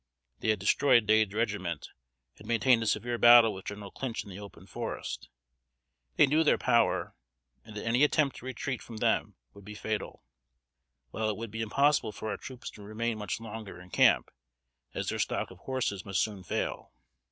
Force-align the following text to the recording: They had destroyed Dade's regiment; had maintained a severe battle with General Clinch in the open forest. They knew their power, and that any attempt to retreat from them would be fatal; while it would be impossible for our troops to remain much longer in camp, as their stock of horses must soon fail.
They 0.39 0.49
had 0.49 0.57
destroyed 0.57 1.05
Dade's 1.05 1.35
regiment; 1.35 1.89
had 2.37 2.47
maintained 2.47 2.81
a 2.81 2.87
severe 2.87 3.19
battle 3.19 3.53
with 3.53 3.65
General 3.65 3.91
Clinch 3.91 4.23
in 4.23 4.31
the 4.31 4.39
open 4.39 4.65
forest. 4.65 5.29
They 6.15 6.25
knew 6.25 6.43
their 6.43 6.57
power, 6.57 7.13
and 7.63 7.75
that 7.77 7.85
any 7.85 8.03
attempt 8.03 8.37
to 8.37 8.45
retreat 8.47 8.81
from 8.81 8.97
them 8.97 9.35
would 9.53 9.63
be 9.63 9.75
fatal; 9.75 10.23
while 11.11 11.29
it 11.29 11.37
would 11.37 11.51
be 11.51 11.61
impossible 11.61 12.11
for 12.13 12.31
our 12.31 12.37
troops 12.37 12.71
to 12.71 12.81
remain 12.81 13.19
much 13.19 13.39
longer 13.39 13.79
in 13.79 13.91
camp, 13.91 14.31
as 14.95 15.09
their 15.09 15.19
stock 15.19 15.51
of 15.51 15.59
horses 15.59 16.03
must 16.03 16.23
soon 16.23 16.41
fail. 16.43 16.91